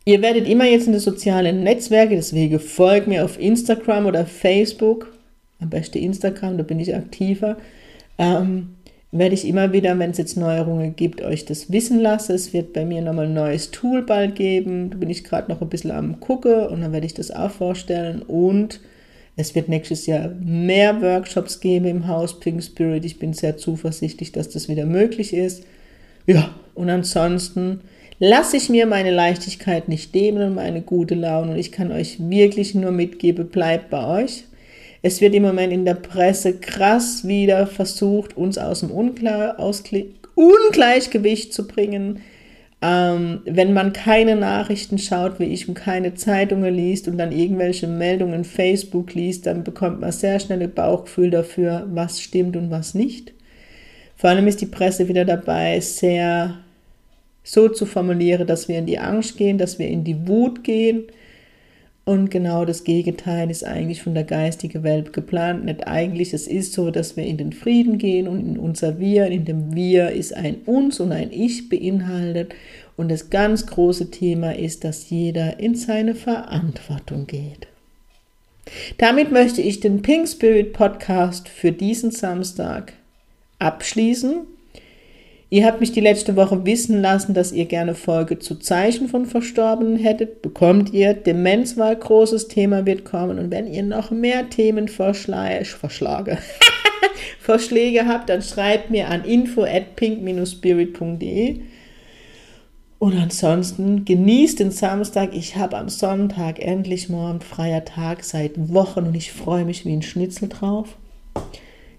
Ihr 0.05 0.21
werdet 0.21 0.47
immer 0.47 0.65
jetzt 0.65 0.87
in 0.87 0.93
den 0.93 1.01
sozialen 1.01 1.63
Netzwerke, 1.63 2.15
deswegen 2.15 2.59
folgt 2.59 3.07
mir 3.07 3.23
auf 3.23 3.39
Instagram 3.39 4.07
oder 4.07 4.25
Facebook, 4.25 5.13
am 5.59 5.69
besten 5.69 5.99
Instagram, 5.99 6.57
da 6.57 6.63
bin 6.63 6.79
ich 6.79 6.95
aktiver, 6.95 7.57
ähm, 8.17 8.75
werde 9.11 9.35
ich 9.35 9.45
immer 9.45 9.73
wieder, 9.73 9.99
wenn 9.99 10.11
es 10.11 10.17
jetzt 10.17 10.37
Neuerungen 10.37 10.95
gibt, 10.95 11.21
euch 11.21 11.45
das 11.45 11.71
wissen 11.71 11.99
lassen. 11.99 12.33
Es 12.33 12.53
wird 12.53 12.71
bei 12.73 12.85
mir 12.85 13.01
nochmal 13.01 13.25
ein 13.25 13.33
neues 13.33 13.69
Tool 13.69 14.03
bald 14.03 14.35
geben. 14.35 14.89
Da 14.89 14.97
bin 14.97 15.09
ich 15.09 15.25
gerade 15.25 15.51
noch 15.51 15.61
ein 15.61 15.67
bisschen 15.67 15.91
am 15.91 16.21
gucken 16.21 16.67
und 16.67 16.81
dann 16.81 16.93
werde 16.93 17.05
ich 17.05 17.13
das 17.13 17.29
auch 17.29 17.51
vorstellen. 17.51 18.21
Und 18.21 18.79
es 19.41 19.53
wird 19.55 19.69
nächstes 19.69 20.05
Jahr 20.05 20.29
mehr 20.39 21.01
Workshops 21.01 21.59
geben 21.59 21.85
im 21.85 22.07
Haus 22.07 22.39
Pink 22.39 22.63
Spirit. 22.63 23.03
Ich 23.03 23.17
bin 23.17 23.33
sehr 23.33 23.57
zuversichtlich, 23.57 24.31
dass 24.31 24.49
das 24.49 24.69
wieder 24.69 24.85
möglich 24.85 25.33
ist. 25.33 25.63
Ja, 26.27 26.53
und 26.75 26.91
ansonsten 26.91 27.81
lasse 28.19 28.57
ich 28.57 28.69
mir 28.69 28.85
meine 28.85 29.09
Leichtigkeit 29.09 29.89
nicht 29.89 30.13
nehmen 30.13 30.43
und 30.43 30.53
meine 30.55 30.83
gute 30.83 31.15
Laune. 31.15 31.53
Und 31.53 31.57
ich 31.57 31.71
kann 31.71 31.91
euch 31.91 32.17
wirklich 32.19 32.75
nur 32.75 32.91
mitgeben, 32.91 33.49
bleibt 33.49 33.89
bei 33.89 34.23
euch. 34.23 34.43
Es 35.01 35.21
wird 35.21 35.33
im 35.33 35.41
Moment 35.41 35.73
in 35.73 35.85
der 35.85 35.95
Presse 35.95 36.59
krass 36.59 37.27
wieder 37.27 37.65
versucht, 37.65 38.37
uns 38.37 38.59
aus 38.59 38.81
dem 38.81 38.91
Ungleichgewicht 38.91 41.51
zu 41.51 41.67
bringen. 41.67 42.21
Ähm, 42.83 43.41
wenn 43.45 43.73
man 43.73 43.93
keine 43.93 44.35
Nachrichten 44.35 44.97
schaut, 44.97 45.39
wie 45.39 45.45
ich, 45.45 45.67
und 45.67 45.75
keine 45.75 46.15
Zeitungen 46.15 46.73
liest 46.73 47.07
und 47.07 47.17
dann 47.17 47.31
irgendwelche 47.31 47.87
Meldungen 47.87 48.43
Facebook 48.43 49.13
liest, 49.13 49.45
dann 49.45 49.63
bekommt 49.63 50.01
man 50.01 50.11
sehr 50.11 50.39
schnell 50.39 50.63
ein 50.63 50.73
Bauchgefühl 50.73 51.29
dafür, 51.29 51.87
was 51.91 52.19
stimmt 52.19 52.57
und 52.57 52.71
was 52.71 52.95
nicht. 52.95 53.33
Vor 54.15 54.31
allem 54.31 54.47
ist 54.47 54.61
die 54.61 54.67
Presse 54.67 55.07
wieder 55.07 55.25
dabei, 55.25 55.79
sehr 55.79 56.57
so 57.43 57.69
zu 57.69 57.85
formulieren, 57.85 58.47
dass 58.47 58.67
wir 58.67 58.77
in 58.77 58.85
die 58.85 58.99
Angst 58.99 59.37
gehen, 59.37 59.57
dass 59.57 59.79
wir 59.79 59.87
in 59.87 60.03
die 60.03 60.27
Wut 60.27 60.63
gehen. 60.63 61.03
Und 62.03 62.31
genau 62.31 62.65
das 62.65 62.83
Gegenteil 62.83 63.51
ist 63.51 63.63
eigentlich 63.63 64.01
von 64.01 64.15
der 64.15 64.23
geistigen 64.23 64.83
Welt 64.83 65.13
geplant. 65.13 65.65
Nicht 65.65 65.87
eigentlich, 65.87 66.33
es 66.33 66.47
ist 66.47 66.73
so, 66.73 66.89
dass 66.89 67.15
wir 67.15 67.25
in 67.25 67.37
den 67.37 67.53
Frieden 67.53 67.99
gehen 67.99 68.27
und 68.27 68.39
in 68.39 68.57
unser 68.57 68.99
Wir, 68.99 69.27
in 69.27 69.45
dem 69.45 69.75
Wir 69.75 70.09
ist 70.11 70.35
ein 70.35 70.55
Uns 70.65 70.99
und 70.99 71.11
ein 71.11 71.31
Ich 71.31 71.69
beinhaltet. 71.69 72.55
Und 73.01 73.09
das 73.09 73.31
ganz 73.31 73.65
große 73.65 74.11
Thema 74.11 74.55
ist, 74.55 74.83
dass 74.83 75.09
jeder 75.09 75.59
in 75.59 75.73
seine 75.73 76.13
Verantwortung 76.13 77.25
geht. 77.25 77.65
Damit 78.99 79.31
möchte 79.31 79.59
ich 79.59 79.79
den 79.79 80.03
Pink 80.03 80.29
Spirit 80.29 80.71
Podcast 80.71 81.49
für 81.49 81.71
diesen 81.71 82.11
Samstag 82.11 82.93
abschließen. 83.57 84.41
Ihr 85.49 85.65
habt 85.65 85.79
mich 85.79 85.91
die 85.91 85.99
letzte 85.99 86.35
Woche 86.35 86.63
wissen 86.67 87.01
lassen, 87.01 87.33
dass 87.33 87.51
ihr 87.51 87.65
gerne 87.65 87.95
Folge 87.95 88.37
zu 88.37 88.59
Zeichen 88.59 89.09
von 89.09 89.25
Verstorbenen 89.25 89.97
hättet. 89.97 90.43
Bekommt 90.43 90.93
ihr. 90.93 91.15
Demenz 91.15 91.77
war 91.77 91.95
großes 91.95 92.49
Thema, 92.49 92.85
wird 92.85 93.03
kommen. 93.03 93.39
Und 93.39 93.49
wenn 93.49 93.65
ihr 93.65 93.81
noch 93.81 94.11
mehr 94.11 94.47
Themenvorschläge 94.47 95.65
Vorschläge, 95.65 96.37
Vorschläge 97.39 98.05
habt, 98.05 98.29
dann 98.29 98.43
schreibt 98.43 98.91
mir 98.91 99.09
an 99.09 99.23
info 99.23 99.63
at 99.63 99.95
pink-spirit.de. 99.95 101.61
Und 103.01 103.17
ansonsten 103.17 104.05
genießt 104.05 104.59
den 104.59 104.69
Samstag. 104.69 105.31
Ich 105.33 105.55
habe 105.55 105.77
am 105.77 105.89
Sonntag 105.89 106.59
endlich 106.59 107.09
morgen 107.09 107.41
freier 107.41 107.83
Tag 107.83 108.23
seit 108.23 108.71
Wochen 108.71 109.07
und 109.07 109.15
ich 109.15 109.31
freue 109.31 109.65
mich 109.65 109.85
wie 109.85 109.93
ein 109.93 110.03
Schnitzel 110.03 110.47
drauf. 110.47 110.95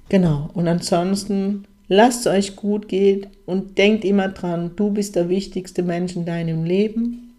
Genau. 0.08 0.48
Und 0.54 0.68
ansonsten 0.68 1.64
Lasst 1.94 2.20
es 2.20 2.26
euch 2.26 2.56
gut 2.56 2.88
gehen 2.88 3.26
und 3.44 3.76
denkt 3.76 4.06
immer 4.06 4.28
dran, 4.28 4.70
du 4.76 4.88
bist 4.90 5.14
der 5.14 5.28
wichtigste 5.28 5.82
Mensch 5.82 6.16
in 6.16 6.24
deinem 6.24 6.64
Leben. 6.64 7.34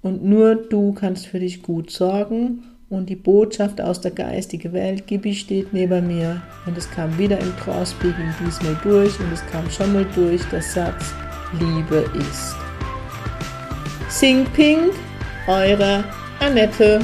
Und 0.00 0.24
nur 0.24 0.54
du 0.54 0.92
kannst 0.92 1.26
für 1.26 1.40
dich 1.40 1.60
gut 1.60 1.90
sorgen. 1.90 2.62
Und 2.88 3.08
die 3.08 3.16
Botschaft 3.16 3.80
aus 3.80 4.00
der 4.00 4.12
geistigen 4.12 4.72
Welt, 4.72 5.08
Gibi 5.08 5.34
steht 5.34 5.72
neben 5.72 6.06
mir. 6.06 6.40
Und 6.66 6.78
es 6.78 6.88
kam 6.88 7.18
wieder 7.18 7.40
im 7.40 7.56
Cross-Speaking 7.56 8.32
diesmal 8.46 8.78
durch. 8.84 9.18
Und 9.18 9.32
es 9.32 9.44
kam 9.46 9.68
schon 9.70 9.92
mal 9.92 10.06
durch 10.14 10.44
der 10.44 10.62
Satz, 10.62 11.12
Liebe 11.58 12.04
ist. 12.14 12.56
Sing 14.08 14.46
Pink, 14.54 14.92
eure 15.46 16.04
Annette. 16.40 17.00